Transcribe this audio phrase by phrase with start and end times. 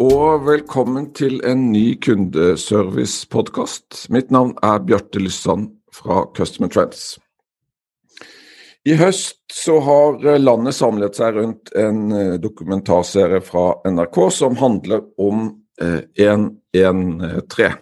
[0.00, 4.08] og velkommen til en ny kundeservice-podkast.
[4.10, 7.18] Mitt navn er Bjarte Lysand fra Customer Trends.
[8.84, 15.00] I høst så har landet samlet seg rundt en eh, dokumentarserie fra NRK som handler
[15.16, 16.60] om 113.
[16.74, 17.72] Eh,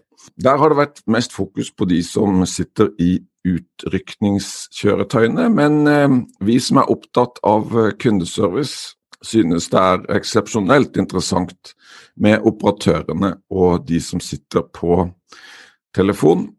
[0.42, 3.18] Der har det vært mest fokus på de som sitter i
[3.48, 6.08] utrykningskjøretøyene, men eh,
[6.44, 8.94] vi som er opptatt av kundeservice,
[9.26, 11.74] synes det er eksepsjonelt interessant
[12.16, 15.06] med operatørene og de som sitter på
[15.96, 16.50] telefon.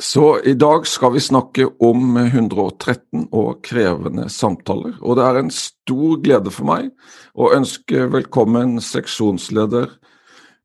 [0.00, 4.94] Så i dag skal vi snakke om 113 og krevende samtaler.
[5.04, 6.88] Og det er en stor glede for meg
[7.36, 9.90] å ønske velkommen seksjonsleder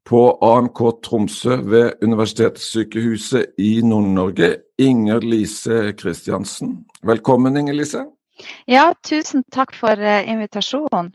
[0.08, 6.86] på AMK Tromsø ved Universitetssykehuset i Nord-Norge, Inger Lise Kristiansen.
[7.04, 8.06] Velkommen, Inger Lise.
[8.70, 11.12] Ja, tusen takk for eh, invitasjonen.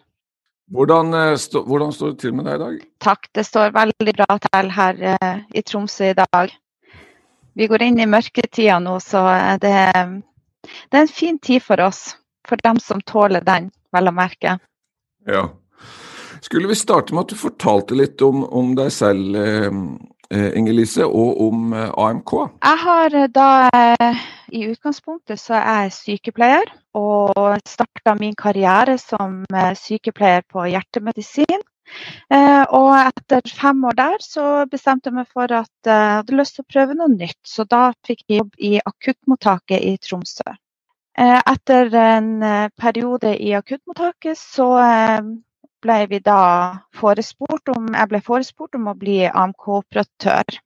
[0.71, 2.81] Hvordan, eh, stå, hvordan, står det til med deg i dag?
[3.03, 6.53] Takk, det står veldig bra til her uh, i Tromsø i dag.
[7.59, 9.25] Vi går inn i mørketida nå, så
[9.63, 9.75] det,
[10.63, 12.15] det, er en fin tid for oss.
[12.47, 14.57] For dem som tåler den, vel å merke.
[15.29, 15.48] Ja.
[16.41, 21.41] Skulle vi starte med at du fortalte litt om, om deg selv, eh, Inger-Lise, og
[21.48, 22.33] om eh, AMK?
[22.63, 24.23] Jeg har eh, da eh,
[24.55, 31.62] I utgangspunktet så er jeg sykepleier, og starta min karriere som eh, sykepleier på hjertemedisin.
[32.30, 36.41] Eh, og etter fem år der så bestemte jeg meg for at eh, jeg hadde
[36.41, 37.41] lyst til å prøve noe nytt.
[37.46, 40.56] Så da fikk jeg jobb i akuttmottaket i Tromsø.
[41.20, 42.28] Etter en
[42.80, 44.68] periode i akuttmottaket så
[45.84, 46.45] ble vi da
[46.96, 50.56] forespurt om, jeg ble forespurt om å bli AMK-operatør.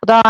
[0.00, 0.22] Og da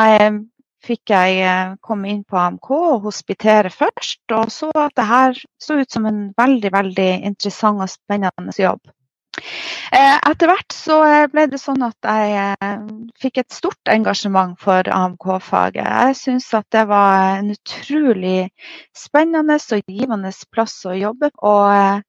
[0.86, 5.80] fikk jeg komme inn på AMK og hospitere først, og så at det her så
[5.80, 8.82] ut som en veldig, veldig interessant og spennende jobb.
[9.92, 12.86] Eh, etter hvert så eh, ble det sånn at jeg eh,
[13.22, 15.84] fikk et stort engasjement for AMK-faget.
[15.84, 18.48] Jeg syns at det var en utrolig
[18.96, 21.30] spennende og givende plass å jobbe.
[21.44, 22.02] Og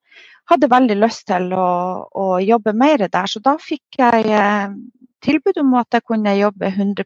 [0.47, 1.69] hadde veldig lyst til å,
[2.07, 3.27] å jobbe mer der.
[3.27, 4.37] Så da fikk jeg
[5.25, 7.03] tilbud om at jeg kunne jobbe 100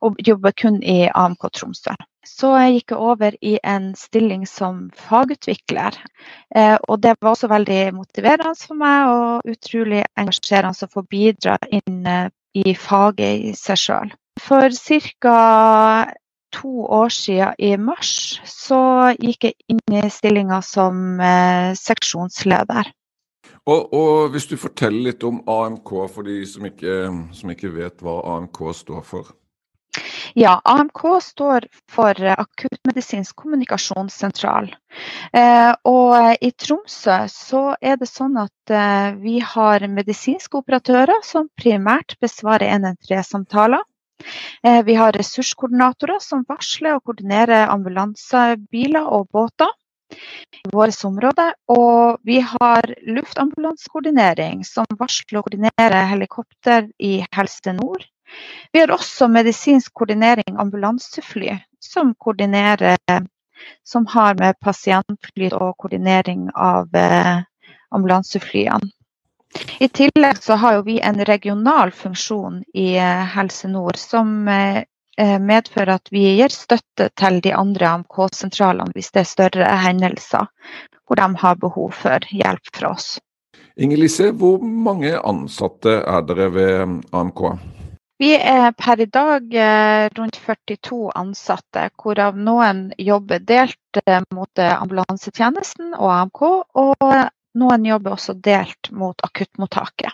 [0.00, 1.94] og jobber kun i AMK Tromsø.
[2.26, 5.96] Så jeg gikk jeg over i en stilling som fagutvikler.
[6.54, 11.56] Eh, og det var også veldig motiverende for meg og utrolig engasjerende å få bidra
[11.72, 14.12] inn eh, i faget i seg sjøl.
[14.40, 14.72] For
[15.20, 16.12] ca.
[16.52, 22.90] to år siden, i mars, så gikk jeg inn i stillinga som eh, seksjonsleder.
[23.68, 26.96] Og, og, hvis du forteller litt om AMK for de som ikke,
[27.36, 29.30] som ikke vet hva AMK står for?
[30.34, 34.70] Ja, AMK står for akuttmedisinsk kommunikasjonssentral.
[35.32, 41.48] Eh, og i Tromsø så er det sånn at eh, vi har medisinske operatører som
[41.58, 43.82] primært besvarer 113-samtaler.
[44.62, 49.74] Eh, vi har ressurskoordinatorer som varsler og koordinerer ambulansebiler og båter
[50.10, 51.48] i vårt område.
[51.74, 58.06] Og vi har luftambulansekoordinering som varsler og koordinerer helikopter i Helse Nord.
[58.72, 62.98] Vi har også medisinsk koordinering ambulansefly, som koordinerer
[63.84, 67.42] som har med pasientfly og koordinering av eh,
[67.90, 68.90] ambulanseflyene.
[69.78, 74.84] I tillegg så har vi en regional funksjon i eh, Helse Nord som eh,
[75.40, 80.46] medfører at vi gir støtte til de andre AMK-sentralene hvis det er større hendelser
[81.06, 83.18] hvor de har behov for hjelp fra oss.
[83.76, 87.42] Inger Lise, hvor mange ansatte er dere ved AMK?
[88.20, 94.60] Vi er per i dag eh, rundt 42 ansatte, hvorav noen jobber delt eh, mot
[94.60, 96.42] eh, ambulansetjenesten og AMK,
[96.82, 97.06] og
[97.56, 100.12] noen jobber også delt mot akuttmottaket.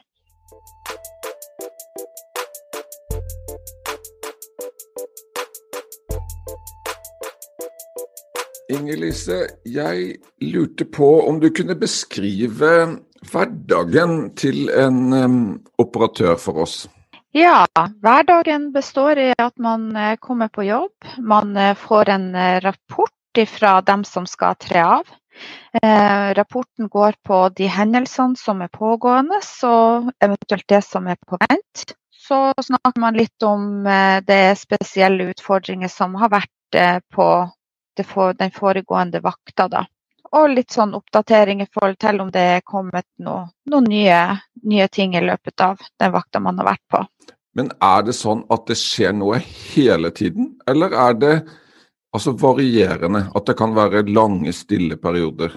[8.70, 12.76] Inger Lise, jeg lurte på om du kunne beskrive
[13.32, 15.40] hverdagen til en um,
[15.82, 16.84] operatør for oss?
[17.36, 17.66] Ja,
[18.00, 20.92] hverdagen består i at man eh, kommer på jobb.
[21.18, 23.12] Man eh, får en eh, rapport
[23.48, 25.02] fra dem som skal tre av.
[26.36, 31.92] rapporten går på de hendelsene som er pågående, og eventuelt det som er på vent.
[32.10, 33.84] så snakker man litt om
[34.24, 39.68] det spesielle utfordringer som har vært på den foregående vakta.
[39.68, 39.84] da.
[40.32, 44.19] Og litt sånn oppdatering i forhold til om det er kommet noen noe nye,
[44.67, 47.05] nye ting i løpet av den vakta man har vært på.
[47.56, 51.37] Men er det sånn at det skjer noe hele tiden, eller er det
[52.12, 53.26] altså varierende?
[53.34, 55.56] At det kan være lange, stille perioder?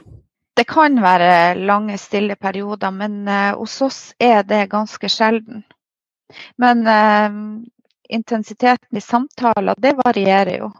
[0.56, 5.64] Det kan være lange, stille perioder, men uh, hos oss er det ganske sjelden.
[6.58, 7.64] Men uh,
[8.10, 10.72] intensiteten i samtaler, det varierer jo.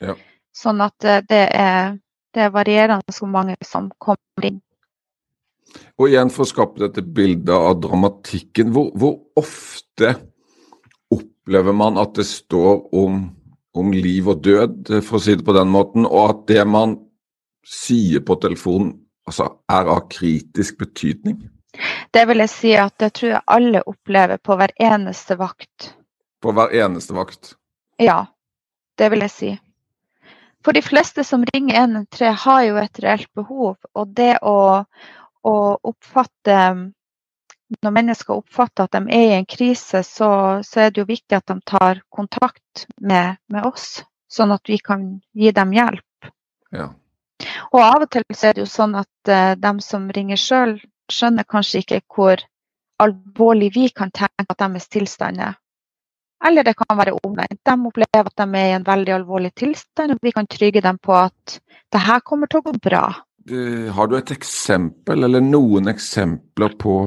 [0.00, 0.16] Ja.
[0.54, 1.98] Sånn at uh, det, er,
[2.34, 4.60] det er varierende hvor mange som kommer inn.
[5.98, 10.14] Og igjen for å skape dette bildet av dramatikken, hvor, hvor ofte
[11.12, 13.20] opplever man at det står om,
[13.76, 16.96] om, liv og død, for å si det på den måten, og at det man
[17.68, 18.94] sier på telefonen
[19.28, 21.42] altså, er av kritisk betydning?
[22.14, 25.92] Det vil jeg si at det tror jeg alle opplever på hver eneste vakt.
[26.40, 27.52] På hver eneste vakt?
[28.00, 28.22] Ja,
[28.98, 29.50] det vil jeg si.
[30.64, 33.76] For de fleste som ringer 113 har jo et reelt behov.
[33.94, 34.84] Og det å,
[35.46, 35.56] å
[35.90, 36.60] oppfatte
[37.84, 40.28] Når mennesker oppfatter at de er i en krise, så,
[40.64, 44.78] så er det jo viktig at de tar kontakt med, med oss, sånn at vi
[44.80, 45.02] kan
[45.36, 46.30] gi dem hjelp.
[46.72, 46.86] Ja.
[47.76, 50.78] Og av og til så er det jo sånn at uh, de som ringer sjøl,
[51.12, 52.40] skjønner kanskje ikke hvor
[53.04, 55.60] alvorlig vi kan tenke at deres tilstand er.
[56.46, 57.60] Eller det kan være omvendt.
[57.66, 61.00] De opplever at de er i en veldig alvorlig tilstand, og vi kan trygge dem
[61.02, 61.58] på at
[61.92, 63.06] det her kommer til å gå bra.
[63.96, 67.00] Har du et eksempel, eller noen eksempler på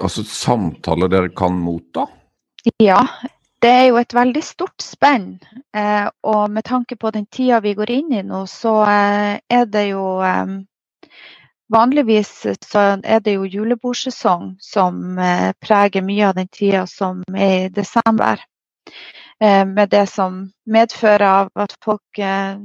[0.00, 2.06] altså, samtaler dere kan motta?
[2.80, 3.02] Ja,
[3.62, 5.34] det er jo et veldig stort spenn.
[5.76, 9.68] Eh, og med tanke på den tida vi går inn i nå, så eh, er
[9.70, 10.56] det jo eh,
[11.74, 12.30] Vanligvis
[12.62, 17.72] så er det jo julebordsesong som eh, preger mye av den tida som er i
[17.74, 18.38] desember.
[19.42, 20.36] Eh, med det som
[20.70, 22.60] medfører av at folk eh,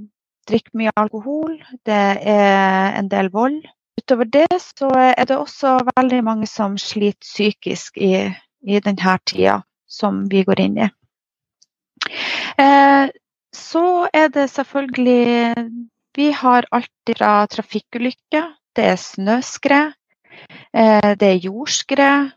[0.50, 1.57] drikker mye alkohol.
[1.89, 2.03] Det
[2.35, 3.63] er en del vold.
[3.97, 8.29] Utover det så er det også veldig mange som sliter psykisk i,
[8.61, 9.59] i denne tida
[9.89, 10.89] som vi går inn i.
[13.56, 13.83] Så
[14.13, 15.56] er det selvfølgelig
[16.17, 19.94] Vi har alt fra trafikkulykker, det er snøskred,
[20.74, 22.31] eh, det er jordskred.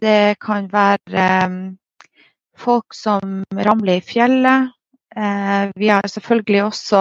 [0.00, 1.56] Det kan være eh,
[2.56, 4.70] folk som ramler i fjellet.
[5.76, 7.00] Vi har selvfølgelig også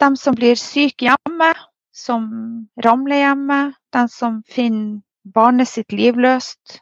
[0.00, 1.52] dem som blir syke hjemme,
[1.94, 2.26] som
[2.84, 3.60] ramler hjemme.
[3.94, 6.80] Den som finner barnet sitt livløst.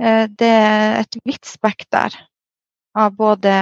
[0.00, 2.14] Eh, det er et vidt spekter
[2.98, 3.54] av både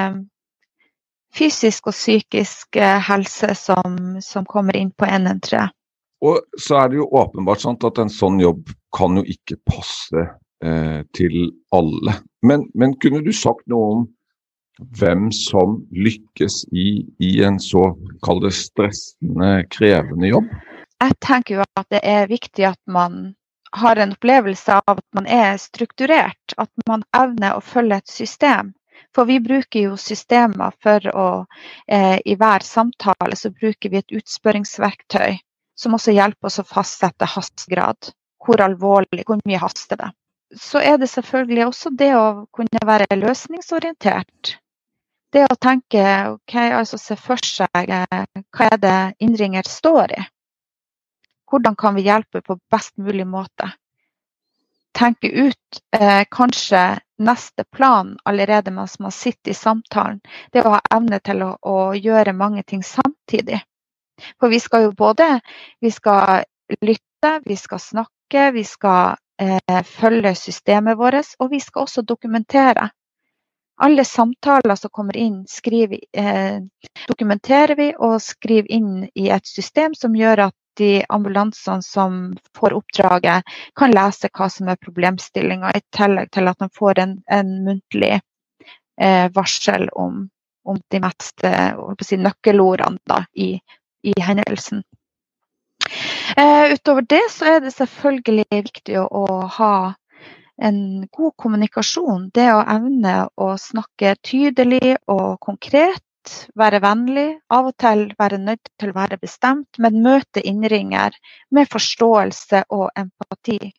[1.36, 5.66] fysisk og psykisk eh, helse som, som kommer inn på NN3.
[6.22, 10.26] Og så er det jo åpenbart sant at en sånn jobb kan jo ikke passe
[10.62, 11.38] eh, til
[11.74, 12.18] alle.
[12.46, 14.04] Men, men, kunne du sagt noe om
[14.98, 17.90] hvem som lykkes i, i en så
[18.24, 20.50] kall det stressende, krevende jobb?
[21.02, 23.34] Jeg tenker jo at det er viktig at man
[23.72, 28.72] har en opplevelse av at man er strukturert, at man evner å følge et system.
[29.14, 31.28] For vi bruker jo systemer for å
[31.86, 35.38] eh, I hver samtale så bruker vi et utspørringsverktøy
[35.78, 38.12] som også hjelper oss å fastsette hastegrad.
[38.42, 40.10] Hvor alvorlig, hvor mye haster det.
[40.58, 44.56] Så er det selvfølgelig også det å kunne være løsningsorientert.
[45.32, 46.02] Det å tenke,
[46.34, 50.24] ok, altså se for seg eh, hva er det innringer står i.
[51.48, 53.70] Hvordan kan vi hjelpe på best mulig måte?
[54.92, 60.20] Tenke ut eh, kanskje neste plan allerede mens man sitter i samtalen.
[60.52, 63.62] Det å ha evne til å, å, gjøre mange ting samtidig.
[64.38, 65.40] For vi skal jo både
[65.80, 66.44] vi skal
[66.80, 72.90] lytte, vi skal snakke, vi skal eh, følge systemet vårt, og vi skal også dokumentere.
[73.82, 76.60] Alle samtaler som kommer inn, skriver, eh,
[77.08, 82.20] dokumenterer vi og skriver inn i et system som gjør at de ambulansene som
[82.56, 83.48] får oppdraget,
[83.78, 88.14] kan lese hva som er problemstillinga, i tillegg til at de får en, en muntlig
[89.00, 90.26] eh, varsel om,
[90.64, 91.46] om, de mest
[92.06, 93.54] si, nøkkelordene da, i,
[94.02, 94.84] i, hendelsen.
[96.36, 99.74] Eh, utover det så er det selvfølgelig viktig å, å ha
[100.62, 102.30] en god kommunikasjon.
[102.34, 106.02] Det å evne å snakke tydelig og konkret
[106.58, 111.16] være vennlig, av og til være nødt til å være bestemt, men møte innringer
[111.50, 113.72] med forståelse og empati.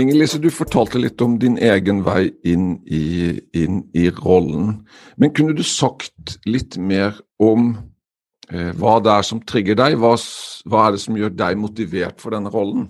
[0.00, 4.86] Inger-Lise, du fortalte litt om din egen vei inn i, inn i rollen.
[5.20, 7.74] Men kunne du sagt litt mer om
[8.48, 9.98] eh, hva det er som trigger deg.
[10.00, 10.14] Hva,
[10.64, 12.88] hva er det som gjør deg motivert for denne rollen?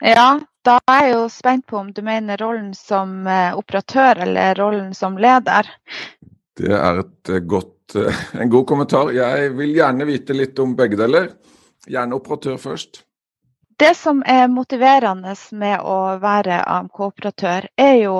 [0.00, 4.54] Ja, da er jeg jo spent på om du mener rollen som eh, operatør eller
[4.58, 5.66] rollen som leder.
[6.58, 9.12] Det er eh, godt, eh, en god kommentar.
[9.16, 11.32] Jeg vil gjerne vite litt om begge deler.
[11.88, 13.02] Gjerne operatør først.
[13.78, 18.16] Det som er motiverende med å være AMK-operatør, er jo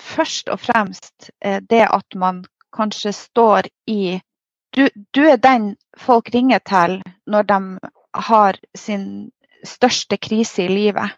[0.00, 2.40] først og fremst det at man
[2.74, 4.16] kanskje står i
[4.72, 6.96] du, du, er den folk ringer til
[7.28, 7.60] når de
[8.24, 9.30] har sin
[9.66, 11.16] største krise i livet.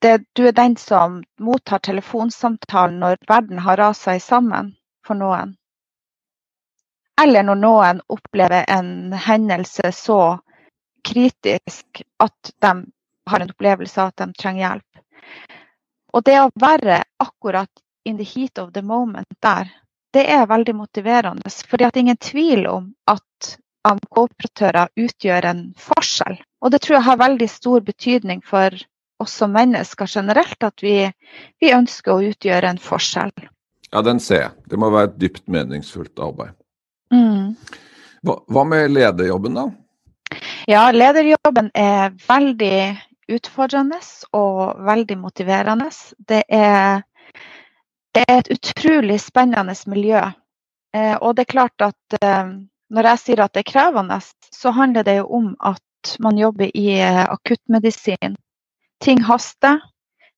[0.00, 4.74] Det, du er den som mottar telefonsamtalen når verden har rasa sammen
[5.06, 5.56] for noen.
[7.20, 10.38] Eller når noen opplever en hendelse så
[11.04, 12.72] kritisk at de
[13.30, 15.02] har en opplevelse av at de trenger hjelp.
[16.12, 19.68] Og det å være akkurat in the heat of the moment der,
[20.12, 21.50] det er veldig motiverende.
[21.50, 23.56] For det er ingen tvil om at
[23.88, 26.38] AMK-operatører utgjør en forskjell.
[26.60, 28.74] Og det tror jeg har veldig stor betydning for
[29.20, 30.96] oss som mennesker generelt, at vi,
[31.60, 33.32] vi ønsker å utgjøre en forskjell.
[33.90, 34.50] Ja, den ser jeg.
[34.70, 36.54] Det må være et dypt meningsfullt arbeid.
[37.12, 37.56] Mm.
[38.26, 39.68] Hva, hva med lederjobben, da?
[40.70, 42.76] Ja, lederjobben er veldig
[43.34, 43.98] utfordrende
[44.36, 45.88] og veldig motiverende.
[46.28, 47.02] Det er,
[48.14, 50.22] det er et utrolig spennende miljø.
[50.94, 52.52] Eh, og det er klart at eh,
[52.90, 54.18] når jeg sier at det er krevende,
[54.54, 58.36] så handler det jo om at man jobber i eh, akuttmedisin.
[59.00, 59.80] Ting haster,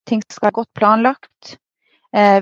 [0.07, 1.57] ting skal være godt planlagt.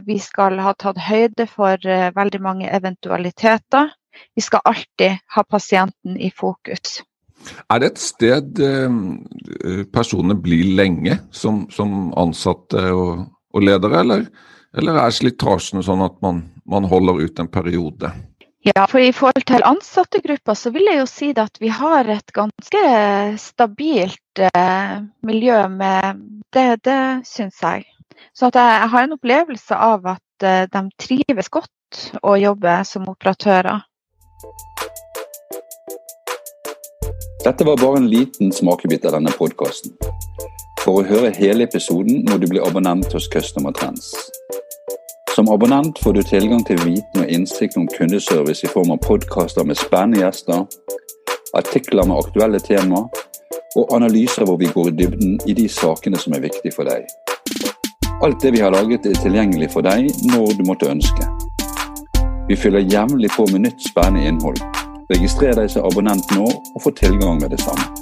[0.03, 3.93] Vi skal ha tatt høyde for veldig mange eventualiteter.
[4.35, 6.99] Vi skal alltid ha pasienten i fokus.
[7.71, 14.25] Er det et sted eh, personene blir lenge som, som ansatte og, og, ledere, eller,
[14.77, 18.11] eller er slitasjen sånn at man, man, holder ut en periode?
[18.63, 22.29] Ja, for I forhold til ansattegrupper så vil jeg jo si at vi har et
[22.33, 22.81] ganske
[23.41, 26.21] stabilt eh, miljø med
[26.53, 27.87] det, det syns jeg.
[28.37, 33.09] Så jeg, jeg, har en opplevelse av at eh, de trives godt å jobbe som
[33.09, 33.81] operatører.
[37.41, 39.97] Dette var bare en liten smakebit av denne podkasten.
[40.83, 44.13] For å høre hele episoden må du bli abonnent hos Customer Trends.
[45.41, 49.65] Som abonnent får du tilgang til viten og innsikt om kundeservice i form av podkaster
[49.65, 50.67] med spennende gjester,
[51.57, 52.99] artikler med aktuelle tema
[53.79, 57.09] og analyser hvor vi går i dybden i de sakene som er viktige for deg.
[58.21, 61.31] Alt det vi har laget er tilgjengelig for deg når du måtte ønske.
[62.45, 64.61] Vi fyller jevnlig på med nytt spennende innhold.
[65.09, 68.00] Registrer deg som abonnent nå og få tilgang med det samme.